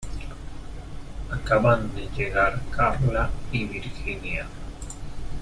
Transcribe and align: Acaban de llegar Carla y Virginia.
Acaban 1.29 1.93
de 1.93 2.07
llegar 2.15 2.59
Carla 2.75 3.29
y 3.51 3.65
Virginia. 3.65 4.47